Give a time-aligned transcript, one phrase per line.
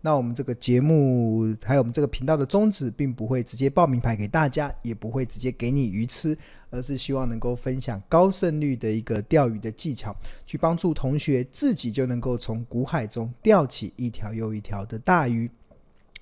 [0.00, 6.36] 那我们这个节目还有我们这个频道的宗旨，并不会直接报名牌给大家，也不会直接给你鱼吃，
[6.70, 10.16] 而是希望能够分享高胜率的一个钓鱼的技巧，
[10.46, 15.50] 去帮助同学自己就能够从股海中钓起一条又一条的大鱼。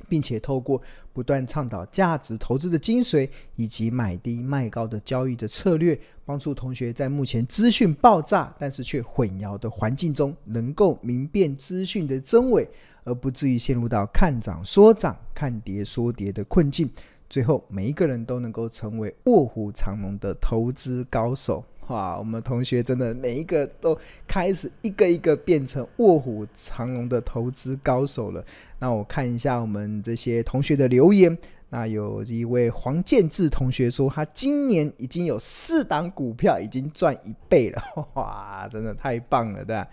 [0.09, 0.81] 并且透过
[1.13, 12.67] 不断倡导价值投资的精髓，以及买低卖高的交易的策略，帮助同学在目前资讯爆炸但是却混淆的环境中，能够明辨资讯的真伪，
[13.05, 16.91] 而不至于陷入到看涨说涨、看跌说跌的困境。
[17.29, 21.63] 最后，每一个人都能够成为卧虎藏龙的投资高手。
[21.89, 28.45] 哇，我们同学真的每一个都开始一个一个变成卧虎藏龙的投资高手了。
[28.79, 31.37] 那我看一下我们这些同学的留言。
[31.71, 37.83] 那有一位黄建志同学说，他今年已经有四档股票已经赚一倍了，
[38.15, 39.87] 哇，真的太棒了，对？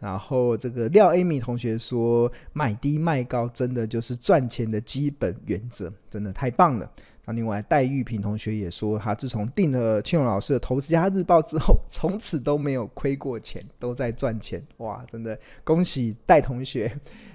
[0.00, 6.90] 然后这个廖 Amy 同学说，买低卖高真的就是赚钱的基本原则，真的太棒了。
[7.24, 16.92] 那另外戴玉平同学也说，他自从订了庆荣老师的《投资家日报》之后， 从此都没有亏过钱，都在赚钱，哇，真的恭喜戴同学，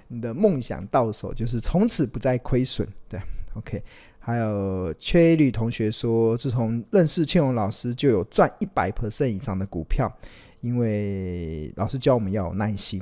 [0.09, 3.17] 你的梦想到手，就是从此不再亏损，对。
[3.57, 3.83] OK，
[4.19, 10.11] 还有缺绿同学说，自从认识庆荣老师，就有赚一百 percent 以上的股票，
[10.61, 13.01] 因为老师教我们要有耐心，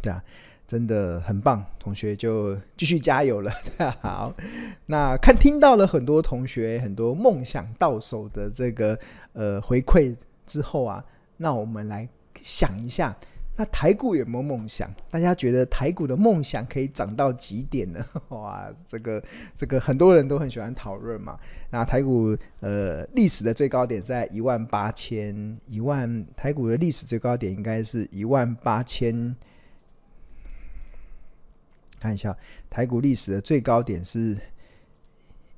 [0.00, 0.22] 对啊，
[0.66, 3.52] 真的很棒，同学就继续加油了。
[4.00, 4.32] 好，
[4.86, 8.98] 那看听到了很多同学很多梦想到手的这个
[9.34, 11.04] 呃回馈之后啊，
[11.36, 12.08] 那我们来
[12.40, 13.14] 想一下。
[13.58, 14.88] 那台股有没有梦想？
[15.10, 18.06] 大家觉得台股的梦想可以涨到几点呢？
[18.30, 19.20] 哇，这个
[19.56, 21.36] 这个很多人都很喜欢讨论嘛。
[21.68, 29.34] 那台股呃历史的最高点在一万八千一万，台股的历史最高点应该是一万八千。
[31.98, 32.36] 看一下
[32.70, 34.38] 台股历史的最高点是。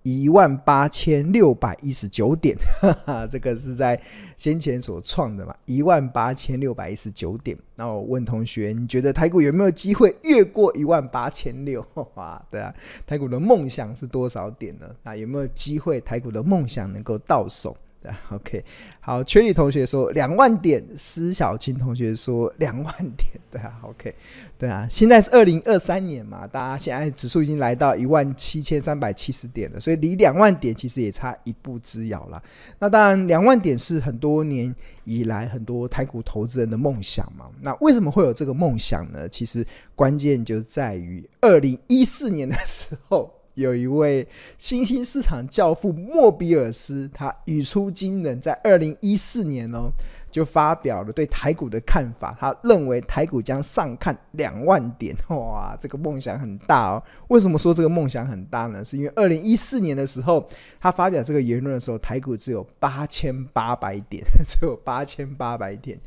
[0.02, 4.00] 一万八千六百一十九点，哈哈，这个是在
[4.36, 5.54] 先前所创的嘛？
[5.66, 7.56] 一万八千六百一十九点。
[7.76, 11.86] 那我问同学，你觉得台股有没有机会越过一万八千六？
[12.14, 12.74] 哇，对啊，
[13.06, 14.86] 台股的梦想是多少点呢？
[15.02, 17.76] 啊，有没有机会台股的梦想能够到手？
[18.02, 18.64] 对， OK，
[19.00, 24.14] 好，圈里同学说两万点，施小青同学说两万点，对啊，OK，
[24.58, 32.42] 对啊，现在是二零二三年嘛，大家现在指数已经来到一万七千三百七十点了，所以离两万点其实也差一步之遥了。
[32.78, 34.74] 那当然，两万点是很多年
[35.04, 37.50] 以来很多台股投资人的梦想嘛。
[37.60, 39.28] 那为什么会有这个梦想呢？
[39.28, 43.39] 其实关键就在于二零一四年的时候。
[43.60, 44.26] 有一位
[44.59, 49.91] 新兴市场教父莫比尔斯，他语出惊人，在二零一四年哦，
[50.31, 52.37] 就发表了对台股的看法。
[52.41, 57.03] 他认为台股将上看两万点， 哇，这个梦想很大哦。
[57.28, 58.84] 为什么说这个梦想很大呢？
[58.84, 60.47] 是因为二零一四年的时候，
[60.81, 65.98] 他发表这个言论的时候，台股只有八千八百点， 只有八千八百点。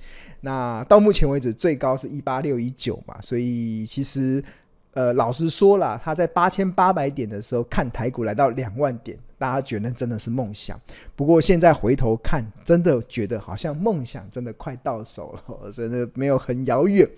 [0.41, 4.43] 那到目前为止，最高是一八六一九嘛，所以其实。
[4.93, 10.79] 呃，老实说了，他在八千八百点的时候看台股来到两万点，大家觉得真的是梦想。
[11.15, 17.09] 不过现在回头看，真的觉得好像梦想真的快到手了，真的没有很遥远。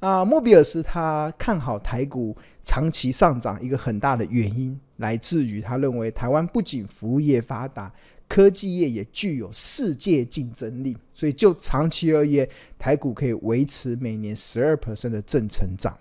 [0.00, 7.90] 啊，莫比尔斯他看好台股长期上涨，一个很大的原因来自于他认为台湾不仅服务业发达，
[8.28, 12.46] 科技业也具有世界竞争力，所以就长期而言，
[12.78, 15.96] 台股可以维持每年十二 percent 的正成长。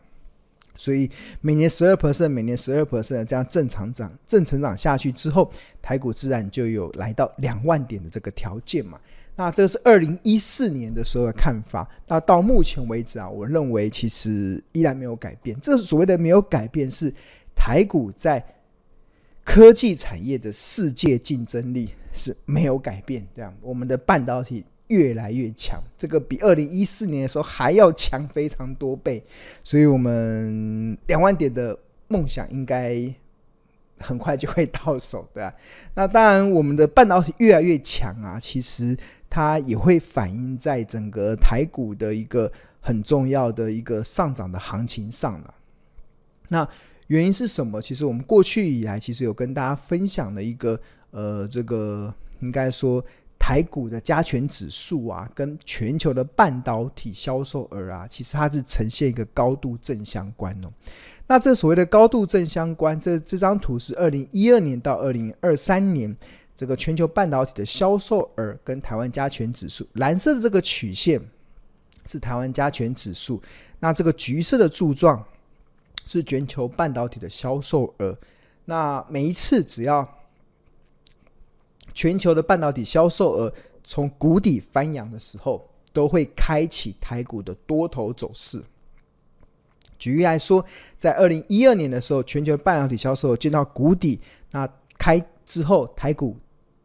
[0.75, 1.09] 所以
[1.41, 5.51] 每年十二 percent，每年十二 percent 这样正常涨、正成长下去之后，
[5.81, 8.99] 台股自然就有来到两万点的这个条件嘛。
[9.35, 11.87] 那这是二零一四年的时候的看法。
[12.07, 15.59] 那到目前为止啊，我认为其实依然没有改变。
[15.61, 17.13] 这所谓的没有改变，是
[17.55, 18.43] 台股在
[19.43, 23.27] 科技产业的世界竞争力是没有改变。
[23.35, 24.65] 这样，我们的半导体。
[24.89, 29.23] 越来越强，这个比二零一四年的时候还要强非常多倍，
[29.63, 31.75] 所以我们两万点的
[32.09, 33.11] 梦想应该
[33.99, 35.55] 很快就会到手，对吧？
[35.95, 38.95] 那当然，我们的半导体越来越强啊，其实
[39.29, 42.51] 它也会反映在整个台股的一个
[42.81, 45.53] 很重要的一个上涨的行情上了。
[46.49, 46.67] 那
[47.07, 47.81] 原因是什么？
[47.81, 50.79] 其实我们过去以来其实有跟大家分享了一个，
[51.11, 53.03] 呃，这个应该说。
[53.45, 60.71] 台股的加权指数啊，跟全球的半导体销售额啊，其实它是呈现一个高度正相关哦。
[61.27, 66.15] 那这所谓的高度正相关，这这张图是二零一二年到二零二三年
[66.55, 71.19] 这个全球半导体的销售额跟台湾加权指数，蓝色的这个曲线
[72.07, 73.41] 是台湾加权指数，
[73.81, 75.21] 那这个橘色的柱状
[76.07, 78.17] 是全球半导体的销售额。
[78.63, 80.09] 那每一次只要
[81.93, 83.53] 全球的半导体销售额
[83.83, 88.61] 从谷底翻扬的时候，都会开启台股的多头走势。
[89.99, 90.65] 举例来说，
[90.97, 94.19] 在二零一二年的时候，全球半导体销售见到谷底，
[94.51, 94.67] 那
[94.97, 96.37] 开之后，台股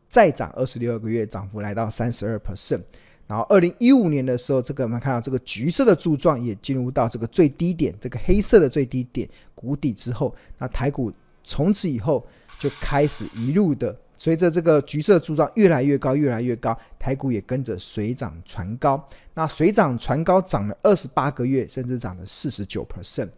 [0.08, 2.82] 再涨二十六个月，涨幅来到三十二 percent。
[3.26, 11.12] 然后二零一五年的时候，这个我们看到这个橘色的柱状也进入到这个最低点，这个黑色的最低点谷底之后，那台股
[11.42, 12.24] 从此以后
[12.58, 13.96] 就开始一路的。
[14.18, 19.02] 随着这个橘色柱状越来越高，越来越高，台股也跟着水涨船高。
[19.32, 23.28] 那水涨船高，涨了二十八个月，甚至涨了四十九 percent。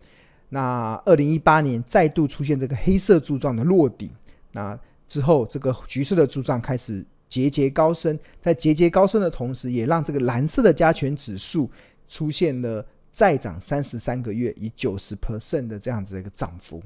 [0.49, 4.11] 那二零一八年再度出现这个黑色柱状的落底，
[4.53, 11.71] 那之后这个橘色的柱状开始节节高升，在节节高升的同时，也让这个蓝色的加权指数
[12.09, 16.83] 出现了再涨三十三个月，以九十 percent 的这样子的一个涨幅。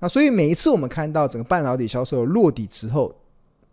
[0.00, 3.14] 那所以每一次我们看到整个半导体销售落底之后，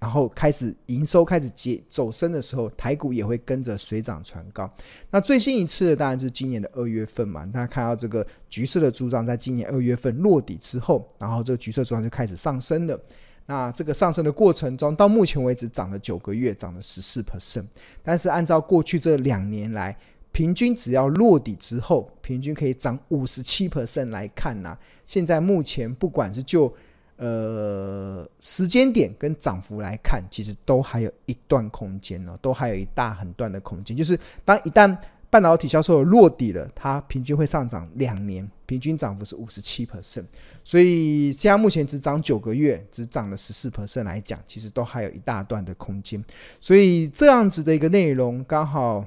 [0.05, 4.71] 然后开始营收开始接走升的时候，台股也会跟着水涨船高。
[5.09, 13.01] 那最新一次的当然是今年的二月份嘛，大家看到这个橘色的柱状在今年二月份落底之后，然后这个橘色柱状就开始上升了。
[13.47, 17.65] 那这个上升的过程中，到目前为止涨了九个月，涨了十四 percent。
[18.03, 19.97] 但是按照过去这两年来，
[20.31, 24.79] 平均只要落底之后，平均可以涨五十七 percent 来看呐、啊。
[25.07, 26.71] 现在目前不管是就
[27.17, 33.95] 呃，时间点跟涨幅来看，其实都还有一段空间哦，都还有一大很段的空间。
[33.95, 34.97] 就是当一旦
[35.29, 40.25] 半导体销售落底了，它平均会上涨两年，平均涨幅是五十七 percent。
[40.63, 46.23] 所以现在目前只涨九个月，只涨了十四 percent 来讲，其实都还有一大段的空间。
[46.59, 49.05] 所以这样子的一个内容，刚好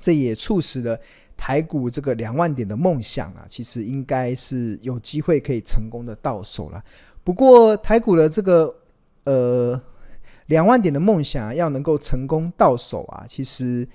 [0.00, 0.98] 这也促使了
[1.36, 6.82] 台股这个两万点的梦想啊，其实应该是有机会可以成功的到手了。
[7.22, 8.74] 不过台股的这个
[9.24, 9.80] 呃
[10.46, 13.86] 两万点的梦想要能够成功到手啊，其实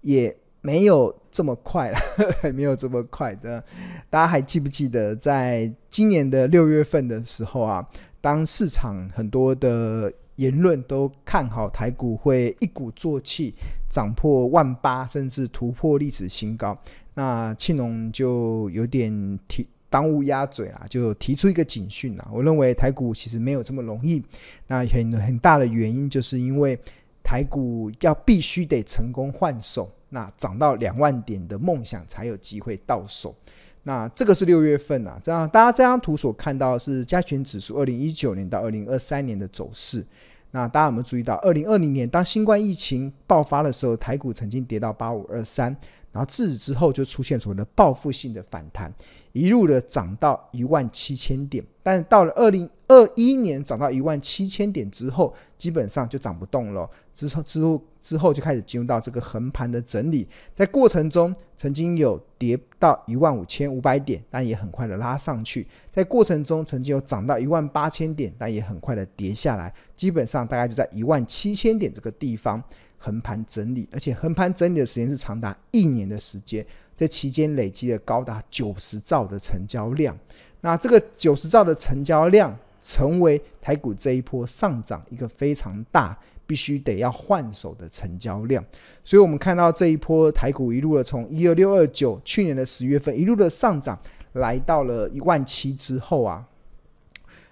[0.00, 1.98] 也没有这么快了，
[2.52, 3.64] 没有这么快的。
[4.10, 7.88] 大家还记不记得，在今年的六月份的时候啊，
[8.20, 13.54] 当市场很多的言论都看好台股会一鼓作气
[13.90, 16.76] 涨破万八，甚至突破历史新高，
[17.12, 19.68] 那庆农就有点提。
[19.90, 22.28] 当乌鸦嘴啊，就提出一个警讯啊。
[22.32, 24.22] 我认为台股其实没有这么容易。
[24.68, 26.78] 那很很大的原因就是因为
[27.24, 33.34] 台股要必须得成功换手，那涨到两万点的梦想才有机会到手。
[33.82, 40.06] 那这个是六月份啊，这样大家这张图所看到的是加权指数二零一九年到二零二三年的走势。
[40.52, 45.76] 那大家有没有注意到，二零二零年当新冠疫情爆发的时候，台股曾经跌到八五二三。
[46.12, 48.92] 然后自此之后就出现所谓的报复性的反弹，
[49.30, 56.90] 一路的涨到一万七千点，但是到了二零二一年涨到一万七千点之后，基本上就涨不动了。
[57.28, 72.62] 之后之后之后就开始进入到这个横盘的整理，在过程中曾经有跌到一万五千五百点，但也很快的拉上去；在过程中曾经有涨到一万八千点，但也很快的跌下来，基本上大概就在一万七千点这个地方。
[73.02, 76.62] 横盘整理，而且横盘整理的时间是长达一年的时间，
[76.94, 80.14] 这期间累积了高达九十兆的成交量。
[80.60, 86.14] 那这个九十兆的成交量，成为台股这一波上涨一个非常大，
[86.50, 88.64] 必须得要换手的成交量。
[89.04, 93.96] 所以，我们看到这一波台股一路的从一二六二九去年的十月份一路的上涨，
[94.32, 96.44] 来到了一万七之后啊，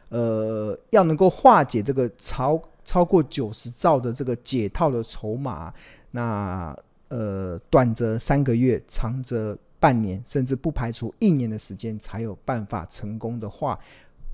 [0.09, 2.61] 呃，要能够化解这个超。
[2.89, 5.71] 超过九十兆的这个解套的筹码，
[6.13, 6.75] 那
[7.09, 13.79] 呃短则三个月，长则半年，甚至不排除一年的时间才有办法成功的化，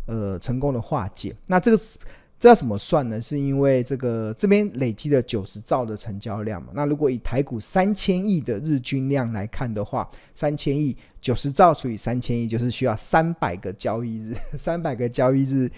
[0.07, 1.35] 呃成功的化解。
[1.49, 1.77] 那这个
[2.39, 3.21] 这要怎么算呢？
[3.21, 6.73] 是因为这个这边累积了九十兆的成交量嘛？
[6.75, 15.71] 那如果以台股三千亿的日均量来看的话，三千亿九十兆除以三千亿，就是需要三百个交易日， 三百个交易日。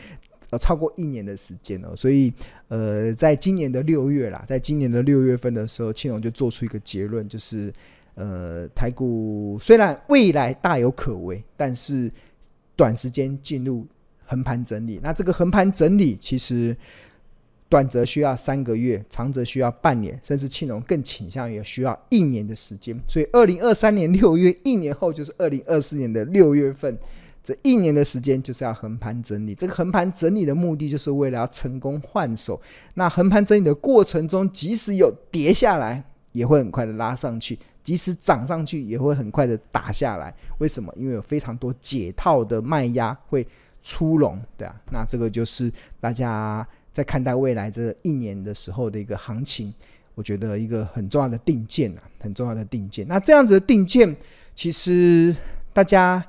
[0.50, 2.32] 呃，超过一年的时间哦，所以，
[2.68, 7.72] 呃，在今年的六月啦，在今年的六月份的时候，庆隆就做出一个结论，就是，
[8.14, 12.08] 呃，台股虽然未来大有可为，但是
[12.76, 13.84] 短时间进入
[14.26, 15.00] 横盘整理。
[15.02, 16.76] 那这个横盘整理，其实
[17.68, 22.99] 短则需要三个月，长则需要半年，甚至庆隆更倾向于需要一年的时间。
[23.09, 26.99] 所以，二零二三年六月，一年后就是二零二四年的六月份。
[27.42, 32.61] 这一年的时间就是要横盘整理，这个横盘整理的目的就是为了要成功换手。
[32.95, 36.02] 那横盘整理的过程中，即使有跌下来，
[36.33, 40.35] 也会很快的拉上去，即使涨上去也会很快的打下来。
[40.59, 40.92] 为什么？
[40.97, 43.47] 因为有非常多解套的卖压会
[43.87, 44.75] 出笼，对啊。
[44.90, 49.73] 那这个就是大家在看待未来这一年的时候的一个行情，
[50.14, 53.07] 我觉得一个很重要的定见啊，很重要的定见。
[53.07, 54.16] 那这样子的定见，
[54.55, 55.35] 其实
[55.73, 56.25] 大家。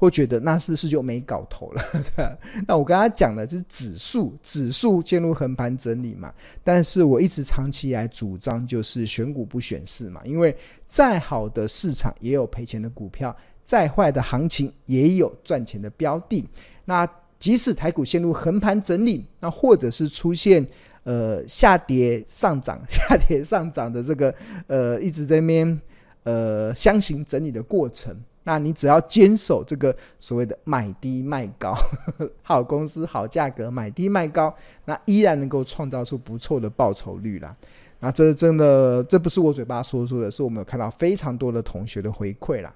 [0.00, 1.82] 会觉得那是不是就没搞头了？
[2.14, 2.30] 对啊，
[2.68, 6.32] 那我跟他讲的就是指数，指数进入横盘整理嘛。
[6.62, 16.46] 但是我一直长期以来主张就是选股不选市嘛，因为再好的市场也有赔钱的股票，再坏的行情也有赚钱的标的。
[16.88, 17.06] 那
[17.38, 20.66] 即使台股陷入横盘整理，那或者是出现
[21.04, 24.34] 呃下跌上涨、 下跌上涨的这个
[24.66, 25.78] 呃一直在面
[26.22, 28.16] 呃箱型整理的过程。
[28.44, 31.74] 那你只要坚守这个所谓的买低卖高，
[32.40, 34.54] 好公司好价格买低卖高，
[34.86, 37.54] 那依然能够创造出不错的报酬率啦。
[38.00, 42.72] 那这真的这不是我嘴巴说说的，是我们有看到非常多的同学的回馈啦。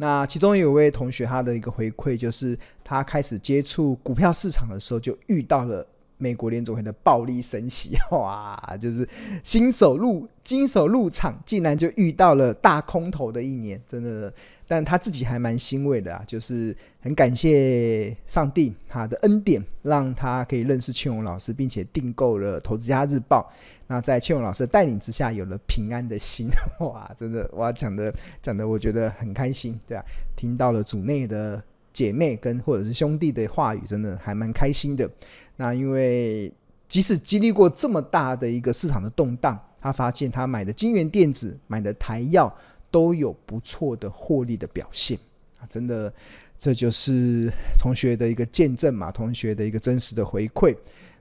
[0.00, 5.86] 那其中有位同学他的一个回馈就是，他开始接触股票市场的时候就遇到了。
[6.22, 9.08] 美国联总会的暴力升息， 哇，就是
[9.42, 14.30] 新手入新手入场，竟然就遇到了大空头的一年，真的。
[14.70, 23.52] 但他自己还蛮欣慰的啊，就是很感谢上帝他的恩典，让他可以认识庆荣老师，并且订购了《投资家日报》。
[23.88, 26.48] 那在庆荣老师的带领之下，有了平安的心，
[26.78, 30.04] 哇，真的，哇，讲的讲的，我觉得很开心，对啊，
[30.36, 31.60] 听到了组内的
[31.92, 35.10] 姐妹跟或者是兄弟的话语，真的还蛮开心的。
[35.56, 36.52] 那因为
[36.88, 42.56] 即使经历过这么大的一个市场的动荡，他发现他买的金元电子、买的台药
[42.90, 45.18] 都有不错的获利的表现
[45.58, 45.66] 啊！
[45.70, 46.12] 真的，
[46.58, 50.76] 这就是同学的一个见证嘛，同学的一个真实的回馈。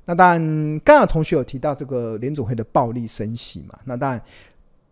[0.05, 3.77] 那当然，刚刚同学有提到这个联准会的暴力升息嘛？
[3.85, 4.21] 那当然，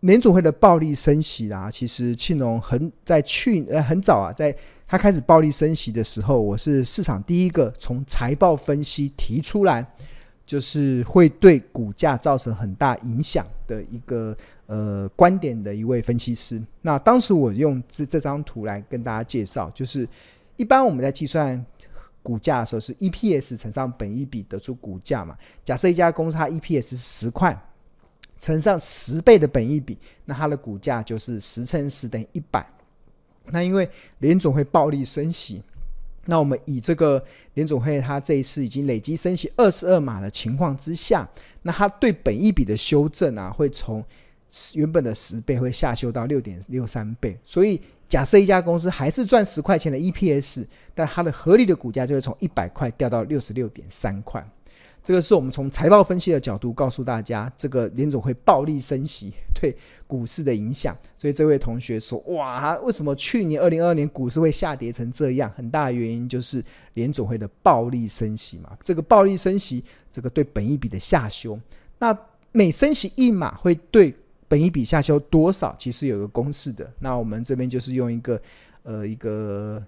[0.00, 4.56] 联准会的暴力升息啦，其实庆荣很在去呃很早啊，在。
[4.90, 9.86] 他开始暴力升息的时候，我是市场第一个从财报分析提出来，
[10.46, 14.34] 就是会对股价造成很大影响的一个
[14.68, 16.62] 呃观点的一位分析师。
[16.82, 20.08] 那当时我用这这张图来跟大家介绍，就是
[20.56, 21.64] 一般我们在计算
[22.22, 25.36] 股价的时候是 EPS 乘上本益比得出股价嘛。
[25.64, 27.58] 假设一家公司它 EPS 是十块，
[28.38, 29.96] 乘上十倍的本益比，
[30.26, 32.64] 那它的股价就是十乘十等于一百。
[33.46, 35.62] 那因为联总会暴力升息，
[36.26, 41.26] 那我们以这个联总会它这一次已经累积升息二十二码的情况之下，
[41.62, 44.04] 那它对本益比的修正啊，会从
[44.74, 47.38] 原本的十倍会下修到六点六三倍。
[47.44, 54.46] 所以假设一家公司还是赚十块钱的 EPS，但它的合理的股价就会从一百块掉到六十六点三块。
[55.04, 59.74] 这个是我们从财报分析的角度告诉大家，这个联总会暴力升息对
[60.06, 60.94] 股市的影响。
[61.16, 65.50] 所以这位同学说：“哇，为什么去年二零二二年股市会下跌成这样？
[65.56, 66.62] 很大原因就是
[66.94, 68.76] 联总会的暴力升息嘛。
[68.82, 71.58] 这个暴力升息，这个对本益比的下修。
[71.98, 72.14] 那
[72.52, 74.14] 每升息一码会对
[74.48, 75.76] 本一笔下修多少？
[75.78, 76.90] 其实有个公式的。
[76.98, 78.40] 那我们这边就是用一个
[78.82, 79.80] 呃一个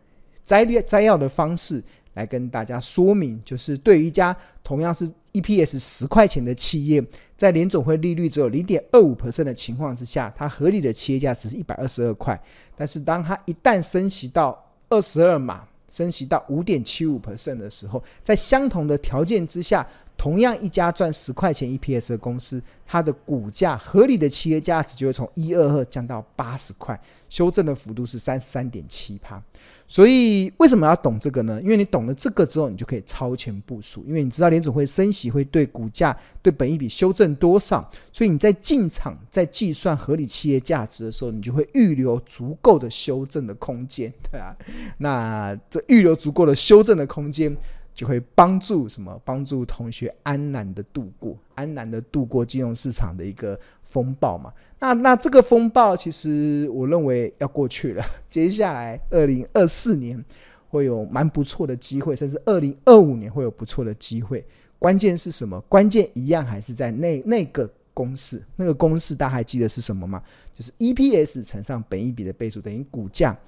[0.45, 1.83] 摘略摘要的方式。”
[2.15, 7.03] 来跟大家说明，就是对于一家同样是 EPS 十块钱的企业，
[7.37, 12.39] 在联总会利率只有零点二五 percent 的情况之下，它合理的企业价值是一百二十二块。
[12.75, 19.87] 但是，当它一旦升息到二十二码，升息到五点七五 percent 的时候，在相同的条件之下，
[20.21, 27.01] 同样一家赚十块钱 EPS 的公司，它的股价合理的企业价值就会从一二二降到八十块，
[27.31, 29.43] 修正的幅度是三十三点七趴。
[29.89, 31.59] 所以为什么要懂这个呢？
[31.63, 34.05] 因为你懂了这个之后，你就可以超前部署。
[34.07, 44.55] 因为你知道联总会升息会对股价、对本益比修正多少，所以你在进场、在计算合理企业价值的时候，你就会预留足够的修正的空间，对啊。
[44.99, 47.57] 那这预留足够的修正的空间，
[48.01, 49.21] 就会帮助什么？
[49.27, 54.51] 帮助同学安然的度过，安然的度过金融市场的一个风暴嘛。
[54.79, 60.25] 那那这个风暴其实我认为要过去了， 接下来二零二四年
[60.71, 64.43] 会有蛮不错的机会，甚至二零二五年会有不错的机会。
[64.79, 65.61] 关键是什么？
[65.69, 70.23] 关键一样还是在那那个公式，那个公式大家还记得是什么吗？
[70.57, 73.39] 就是 EPS 乘上本一比的倍数等于股价。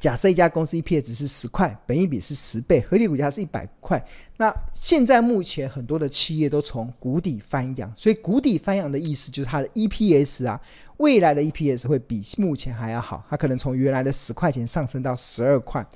[0.00, 4.04] 假设一家公司 EPS 是十块，本益比是十倍，合理股价是一百块。
[4.36, 10.60] 那现在目前很多的企业都从谷底翻扬，所以谷底翻扬的意思就是它的 EPS 啊，
[10.96, 15.86] 未来的 EPS 会比目前还要好，它可能从原来的十块钱上升到十二块。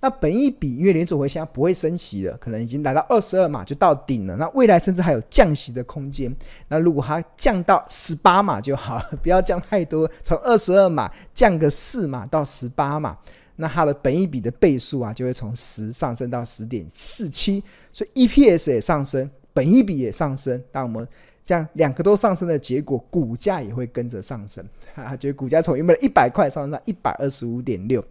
[0.00, 4.36] 那本益比因为联准会现在不会升息了，可能已经来到二十二码就到顶了。
[4.36, 6.32] 那未来甚至还有降息的空间。
[6.68, 13.18] 那如果它降到十八码就好了，不要降太多，从二十二码降个四码到十八码，
[13.60, 17.62] 那它的本益比的倍数啊就会从十上升到十点四七，
[17.92, 20.62] 所以 EPS 也上升，本益比也上升。
[20.70, 21.06] 当我们
[21.44, 24.64] 这样两个都上升的结果，股价也会跟着上升。
[24.94, 28.04] 哈啊，就股价从原本的一百块上升到一百二十五点六。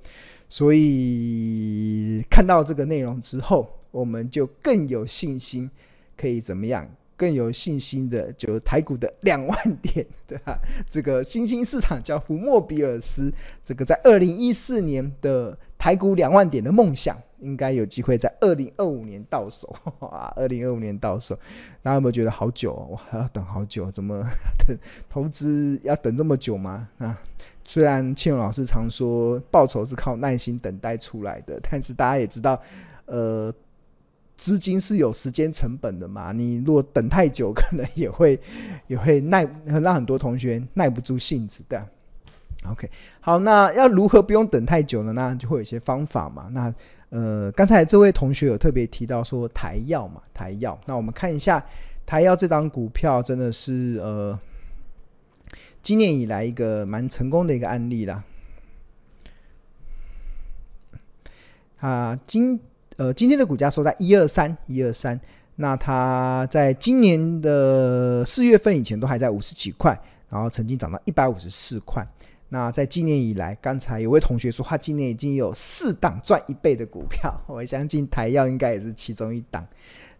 [0.49, 5.69] 所以看到这个内容之后，我们就更有信心，
[6.17, 6.89] 可以怎么样？
[7.17, 10.57] 更有信心的，就台股的两万点，对吧？
[10.89, 13.33] 这个新兴市场叫福莫比尔斯，
[13.65, 20.31] 这个在二零一四年的台股两万点的梦想，应该有机会在二零二五年到手 啊！
[20.35, 21.35] 二零二五年到手，
[21.81, 22.73] 大家有没有觉得好久？
[22.89, 24.23] 我还要等好久，怎么
[24.67, 24.77] 等
[25.09, 26.87] 投资要等这么久吗？
[26.99, 27.19] 啊！
[27.63, 32.57] 虽然庆荣老师常说报酬是靠耐心等待出来的，但是大家也知道，
[33.05, 33.53] 呃，
[34.37, 36.31] 资金是有时间成本的嘛。
[36.31, 38.39] 你如果等太久，可能也会
[38.87, 41.85] 也会耐让很多同学耐不住性子的。
[42.69, 42.89] OK，
[43.19, 45.35] 好，那要如何不用等太久了呢？
[45.37, 46.47] 就会有一些方法嘛。
[46.51, 46.73] 那
[47.09, 50.79] 呃，刚才这位同学有特别提到说台药嘛，台药。
[50.85, 51.63] 那我们看一下
[52.05, 54.39] 台药这档股票，真的是呃。
[55.83, 58.21] 今年以来一个蛮成功的一个案例啦。
[61.79, 62.59] 啊，今
[62.97, 65.19] 呃今天的股价收在一二三一二三，
[65.55, 69.97] 那它在今年的四月份以前都还在五十几块，
[70.29, 72.05] 然后曾经涨到一百五十四块。
[72.49, 79.67] 那在今年以来，刚才有位同学说他今年已经有四档赚一倍的股票，我相信台药应该也是其中一档。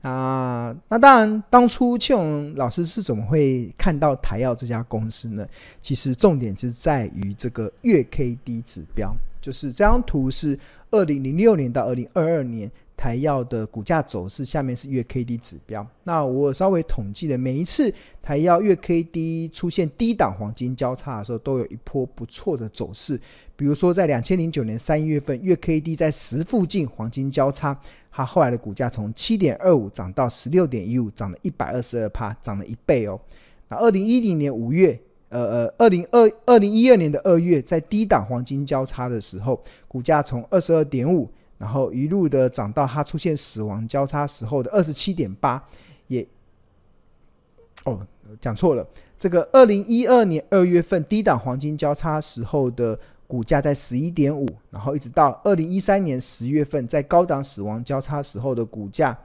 [0.02, 5.48] 啊，那当然，当初庆荣老师是怎么会看到台药这家公司呢？
[5.82, 9.16] 其实重点是在于这个月 K D 指标，
[9.48, 10.60] 就是这张图是
[10.92, 15.88] 二零零六年到二零二二年台药的股价走势，下面是月 K D 指标。
[16.04, 17.90] 那我稍微统计了，每一次
[18.22, 23.18] 台药月 K D 出现低档黄金交叉的时候，都有一波不错的走势。
[23.56, 27.80] 比如说在两千零九年三月份，月 K D 在十附近黄金交叉。
[28.12, 33.18] 它后来的股价从七点二五涨到十六点一五，涨了一百二十二趴，涨了一倍哦。
[33.70, 45.64] 那二零一零年五月，呃呃，二零二二零一二年的二月，在低档黄金交叉的时候，股价从二十二点五，然后一路的涨到它出现死亡交叉时候的二十七点八，
[46.08, 46.28] 也
[47.84, 48.06] 哦
[48.40, 48.88] 讲错了，
[49.20, 53.00] 这个二零一二年二月份低档黄金交叉时候的。
[53.30, 59.20] 股价在十一点五，然后一直到二零一三年十月份，在高档死亡交叉时候的股价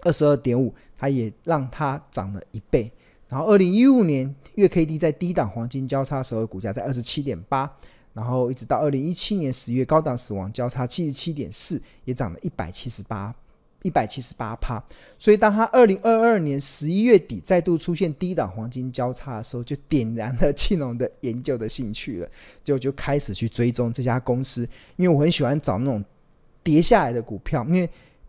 [0.00, 2.90] 二十二点五，它也让它涨了一倍。
[3.28, 7.70] 然后二零一五年月 K D 在低档黄金交叉时候股价在二十七点八，
[8.14, 13.34] 然后一直到二零一七年十月高档死亡交叉七十七点四，也涨了一百七十八。
[13.84, 14.82] 一百七十八趴，
[15.20, 22.28] 所以当他二零二二年十一月底再度出现低档黄金交叉的时候，就点燃了庆隆的研究的兴趣了，
[22.64, 24.68] 就就开始去追踪这家公司。
[24.96, 26.04] 因为我很喜欢找那种
[26.64, 27.88] 跌下来的股票，因为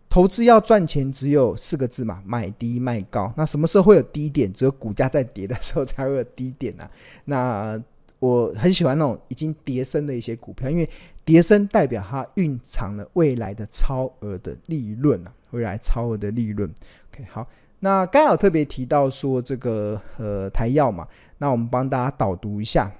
[0.09, 3.31] 投资要赚钱只有四个字嘛，买低卖高。
[3.37, 4.51] 那什么时候会有低点？
[4.51, 6.89] 只有股价在跌的时候才会有低点啊。
[7.25, 7.81] 那
[8.17, 10.89] 我很喜欢那种已经跌升的一些股票，因为
[11.23, 15.31] 跌升代表它蕴藏了未来的超额的利润啊。
[15.51, 16.71] 未来超额的利润
[17.11, 17.47] ，OK，好，
[17.79, 21.07] 那刚好特别提到说这个呃台药嘛，
[21.39, 22.91] 那我们帮大家导读一下，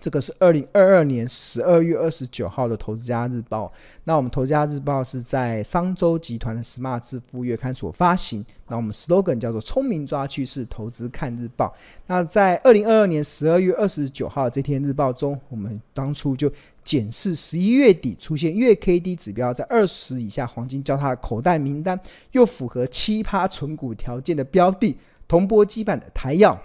[0.00, 3.66] 这个是二零二二年十二月二十九号的《投资家日报》，
[4.04, 11.74] 那我们《投资家日报》是在商周集团的 Smart 致富月刊所发行，那我们 slogan 叫做“聪明抓趋势，投资看日报”。
[12.06, 16.52] 那在二零二二年十二月二十九号这天日报中，我们当初就。
[16.84, 21.98] 检视十一月底出现月 K D 指标在二十以下黄金交叉的口袋名单，
[22.32, 24.94] 又符合七趴存股条件的标的，
[25.26, 26.60] 铜箔基板的台药，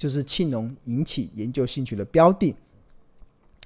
[0.00, 2.54] 就是庆农引起研究兴趣的标的。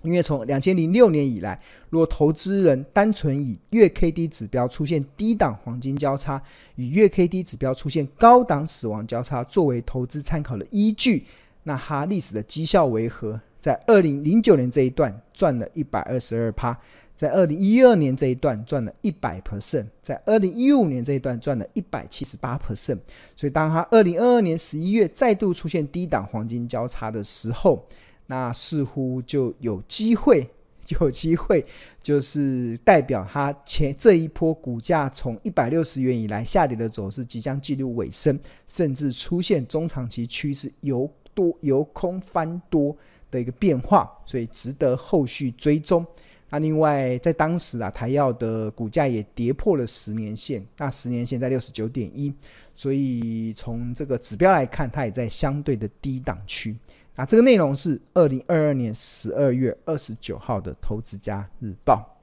[0.03, 1.59] 因为从两千零六年以来，
[1.91, 6.43] 如果投资人单纯以月 K D 指标出现低档黄金交叉
[6.75, 11.25] 与月 K D 指标出现高档死亡交叉作为投资参考的依据，
[11.63, 13.41] 那它历史的绩效为何？
[13.61, 16.79] 在二零零九年这一段赚了一百二十二趴，
[17.17, 22.99] 在二零一二年这一段赚了一百 percent，在二零一五年这一段赚了一百七十八 percent。
[23.37, 27.87] 所以，当他二零二二年十一月再度出现低档黄金交叉的时候，
[28.27, 30.51] 那似乎就有机会，
[31.01, 31.65] 有机会，
[32.03, 42.97] 就是代表他前这一波股价从一百六十元以来下跌的走势即将进入尾声，甚至出现中长期趋势由多由空翻多
[43.31, 46.05] 的一个变化，所以值得后续追踪。
[46.51, 52.33] 那另外在当时啊，台药的股价也跌破了十年线，那十年线在六十九点一，
[52.75, 56.77] 所以从这个指标来看，它也在相对的低档区。
[57.17, 62.19] 那这个内容是二零二二年十二月二十九号的《投资家日报》。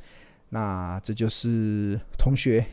[0.50, 2.66] 那这就是同学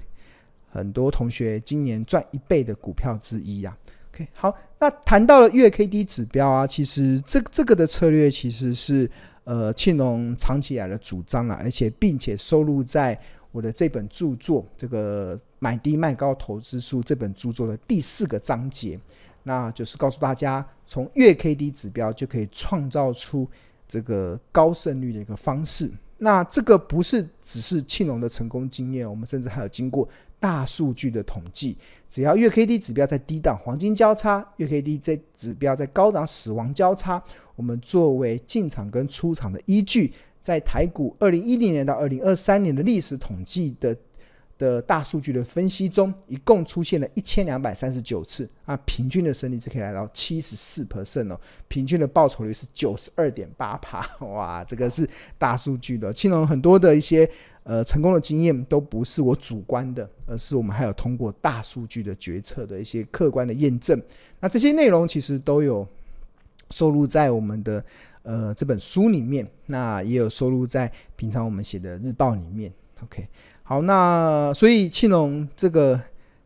[0.69, 4.13] 很多同学今年赚一倍的股票之一呀、啊。
[4.13, 9.09] OK，好，那谈到了月 K D 指标啊，其实这这个的策略其实是
[9.49, 13.19] 呃庆隆长期以来的主张啊，而且并且收录在
[13.51, 19.01] 我的这本著作《这个买低卖高投资书》这本著作的第四个章节，
[19.45, 23.49] 那就是告诉大家从月 K D 指标就可以创造出
[23.89, 25.91] 这个高胜率的一个方式。
[26.19, 30.07] 那这个不是只是庆隆的成功经验，我们甚至还有经过
[30.39, 31.77] 大数据的统计。
[32.11, 37.23] 只要月 K D 指标在低档黄金交叉，月 K D 在指标在高档死亡交叉，
[37.57, 43.97] 我们作为进场跟出场的依据，在台股二零一零年到二零二三年的历史统计的。
[44.59, 56.13] 的大数据的分析中，一共出现了一千两百三十九次啊，平均的胜率是可以来到七十四 percent 哦，平均的报酬率是九十二点八趴，哇，这个是大数据的。
[56.13, 57.25] 庆隆很多的一些
[57.69, 64.01] 呃成功的经验都不是我主观的，而是我们还有通过大数据的决策的一些客观的验证。
[64.41, 65.87] 那这些内容其实都有
[66.71, 67.85] 收录在我们的
[68.23, 72.73] 呃这本书里面，那也有收录在平常我们写的日报里面。
[73.03, 73.29] OK。
[73.63, 76.01] 好，那所以庆隆这个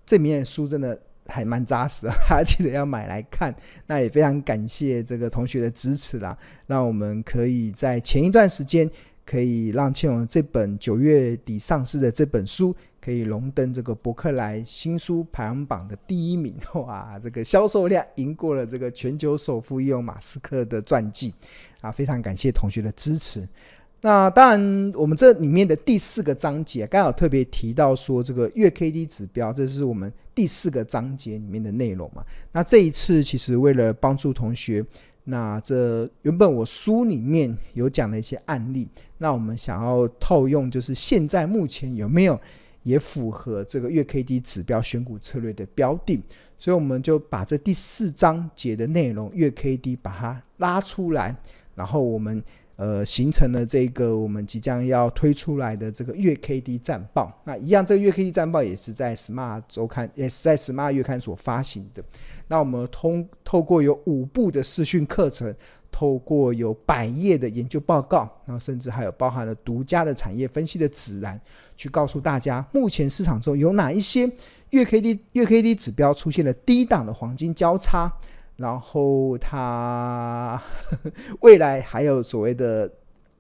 [0.05, 3.55] 这里面的书真的还蛮扎实的， 大家记得要买来看。
[3.87, 8.91] 那也非常感谢这个同学的支持啦，让我们可以在前一段时间
[9.25, 16.57] 可以让庆荣这本九月底上市的这本书可以荣登这个博客来新书排行榜的第一名。
[16.75, 21.33] 哇，这个销售量赢过了这个全球首富伊隆马斯克的传记
[21.81, 21.91] 啊！
[21.91, 23.49] 非常感谢同学的支持。
[24.05, 32.25] 那当然，我们这里面的第四个章节刚好特别提到说，这个月 K D 指标，这是我们第四个章节里面的内容嘛。
[32.51, 34.85] 那这一次其实为了帮助同学，
[35.25, 42.41] 那这原本我书里面有讲的一些案例，那我们想要套用，就是现在目前有没有
[42.83, 46.21] 也符合这个月 K D 指标选股策略的标的，
[46.59, 51.37] 所以我们就把这第四章节的内容月 K D 把它拉出来，
[51.75, 52.43] 然后我们。
[52.83, 57.33] 呃，形成了这个我们即将要推出来的这个月 K D 战报。
[57.45, 62.03] 那一样，这个月 K D 战报也是在 Smart 周刊，也是在 Smart 月刊所发行的。
[62.49, 65.55] 那我们通透过有五部的视讯课程，
[65.92, 71.40] 透过有百页的研究报告，然后甚至还有包含了独家的产业分析的指南，
[71.77, 74.29] 去告诉大家目前市场中有哪一些
[74.71, 78.12] 月 K D 月 K D 指标出现了低档的黄金交叉。
[78.62, 80.62] 然后它
[81.42, 82.88] 未来还有所谓的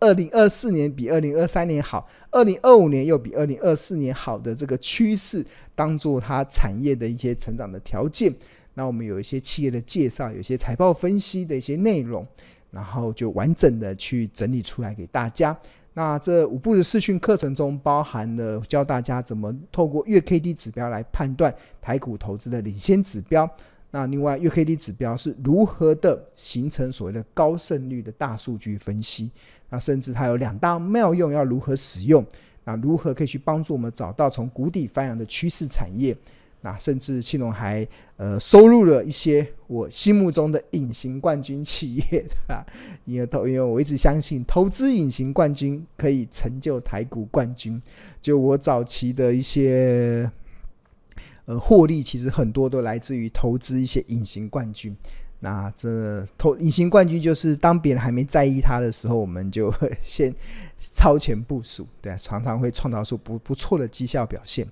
[0.00, 8.34] 二零二四年比二零二三年好，二零二五年又比二零二四年好的这个趋势，当做它产业的一些成长的条件。
[8.74, 12.26] 那我们有一些企业的介绍，有些财报分析的一些内容，
[12.72, 15.56] 然后就完整的去整理出来给大家。
[15.94, 23.48] 那这五步的视讯课程中，包含了教大家怎么透过月 K D 指标来判断台股投资的领先指标。
[23.94, 29.30] 那另外，月 K D 指标是如何的形成所谓的高胜率的大数据分析？
[29.68, 32.24] 那甚至它有两大妙用，要如何使用？
[32.64, 36.16] 那如何可以去帮助我们找到从谷底翻扬的趋势产业？
[36.62, 42.64] 那甚至庆隆还呃收录了一些我心目中的隐形冠军企业，对吧？
[43.04, 47.78] 因为投，因为我一直相信投资隐形冠军可以成就台股冠军。
[48.22, 50.30] 就我早期的一些。
[51.44, 54.96] 呃，获利其实很多都来自于投资一些隐形冠军。
[55.40, 60.32] 那这投隐形冠军就是当别人还没在意他的时候，我们就 先
[60.78, 64.64] 超前部署，对，常常会创造出不不错的绩效表现。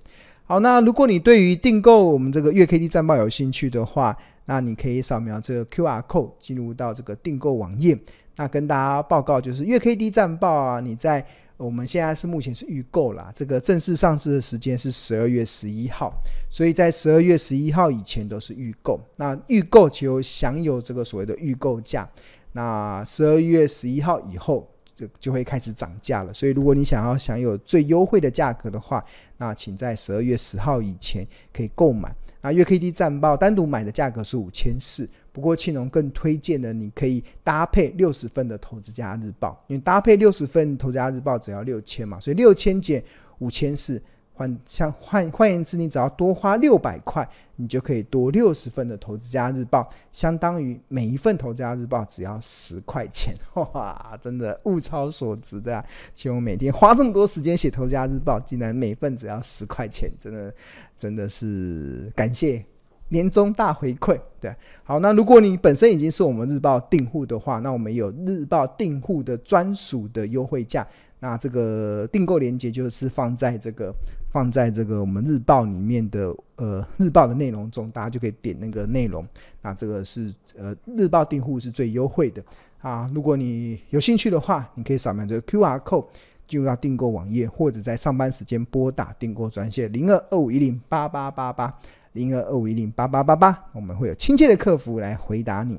[0.45, 7.99] 好，那如果你对于订购我们这个月 K D 战报有兴趣的话，那你可以扫描这个 Q R code 进入到这个订购网页。
[8.37, 11.27] 那跟大家报告就是月 K D 战报啊，你在。
[11.61, 16.11] 我们现在是目前是预购啦，这个正式上市的时间是十二月十一号，
[16.51, 18.99] 所以在十二月十一号以前都是预购。
[19.17, 22.09] 那预购就享有这个所谓的预购价，
[22.53, 26.33] 那十二月十一号以后就就会开始涨价了。
[26.33, 29.05] 所以如果你想要享有最优惠的价格的话，
[29.39, 32.15] 那请在十二月十号以前可以购买。
[32.43, 35.09] 那月 K D 战报单独买的价格是五千四。
[35.33, 43.03] 不过庆隆更推荐的，你可以搭配六十份的投资家日报，因为搭配六十份投资家日报只要六千嘛，所以六千减
[43.39, 44.03] 五千四，
[44.41, 53.35] 换像换换言之，你只要多花六百块，你就可以多六十份的投资家日报，相当于每一份投资家日报只要十块钱，
[53.75, 55.85] 哇，真的物超所值的啊！
[56.15, 60.55] 其实我每天花这么多时间写投资家日报，竟然每份只要十块钱，真的
[60.97, 62.65] 真的是感谢
[63.11, 64.19] 年终大回馈。
[64.41, 70.89] 对，好，那如果你本身已经是我们日报订户的话，那我们有日报订户的专属的优惠价。
[71.21, 73.95] 那这个订购链接就是放在这个
[74.33, 79.27] 放在这个我们日报里面的呃日报的内容中，大家就可以点那个内容。
[79.61, 82.43] 那这个是呃日报订户是最优惠的
[82.81, 83.11] 啊！
[83.15, 86.07] 如果你有兴趣的话，你可以扫描这个 QR code
[86.47, 91.79] 进入到订购网页，或者在上班时间拨打订购专线零二二五一零八八八八
[92.15, 95.79] 零二二五一零八八八八，我们会有亲切的客服来回答你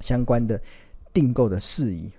[0.00, 0.60] 相关的
[1.12, 2.12] 订购的事宜。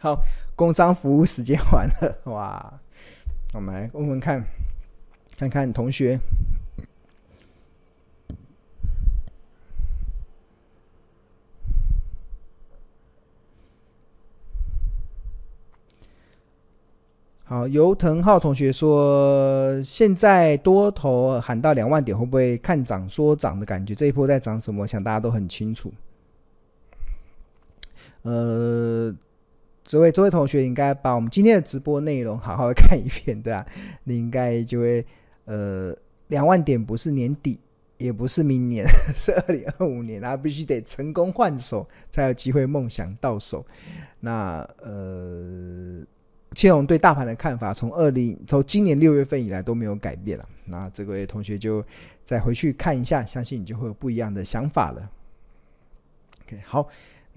[0.00, 0.18] 好。
[0.58, 2.80] 工商服务时间完了， 哇！
[3.54, 4.44] 我们来问问看，
[5.38, 6.18] 看看同学。
[17.44, 23.94] 好，尤腾浩同学说，现在多头喊到两万点，会不会看涨说涨的感觉？
[23.94, 24.82] 这一波在涨什么？
[24.82, 25.92] 我想大家都很清楚。
[28.22, 29.14] 呃。
[29.88, 33.64] 这位这位同学应该把我们今天的直播内容好好的看一遍，对吧？
[34.04, 35.04] 你应该就会
[35.46, 35.96] 呃，
[36.26, 37.58] 两万点不是年底，
[37.96, 43.64] 也不是明年， 是二零二五年，然后必须得成功换手，才有机会梦想到手。
[44.20, 46.04] 那呃，
[46.54, 50.46] 青龙对大盘的看法，从二零从今年六月份以来都没有改变了。
[50.66, 51.82] 那这位同学就
[52.26, 55.10] 再回去看一下，相信你就会有不一样的想法了。
[56.44, 56.86] OK，好。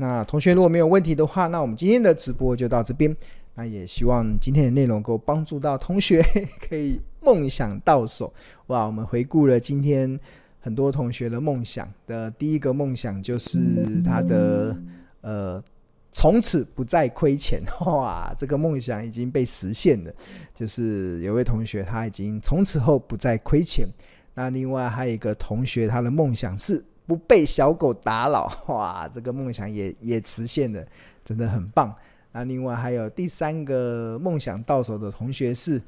[0.02, 3.16] 那同学如果没有问题的话，那我们今天的直播就到这边。
[3.54, 6.26] 那也希望今天的内容能够帮助到同学，
[6.68, 8.34] 可以梦想到手。
[8.68, 10.20] 哇，我们回顾了今天
[10.60, 14.76] 很多同学的梦想的第一个梦想就是他的
[15.22, 15.64] 呃，
[16.12, 17.62] 从此不再亏钱。
[17.86, 20.12] 哇，这个梦想已经被实现了，
[20.56, 23.88] 就是有位同学他已经从此后不再亏钱。
[24.34, 26.84] 那另外还有一个同学，他的梦想是。
[27.12, 30.82] 不被小狗打扰， 哇，这个梦想也也实现了，
[31.26, 31.94] 真的很棒。
[32.32, 35.82] 那另外还有第三个梦想到手的同学是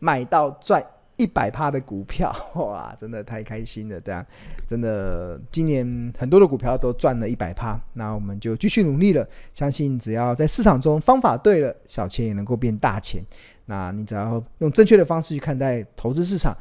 [0.00, 0.84] 买到赚
[1.16, 4.22] 一百趴的股票， 哇，真的太开心了，对啊，
[4.66, 9.26] 真的今年很多的股票都赚了一百趴，那我们就继续努力了。
[9.54, 13.24] 相信只要在市场中方法对了，小钱也能够变大钱。
[13.64, 16.54] 那你只要用正确的方式去看待投资市场。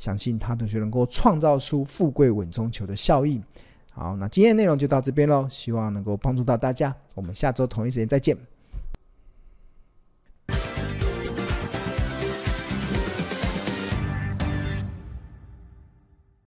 [0.00, 3.40] 相信他同学能够创造出富贵稳中求的效应。
[3.90, 6.94] 好，那今天的内容就到这边喽，希望能够帮助到大家。
[7.14, 8.34] 我们下周同一时间再见。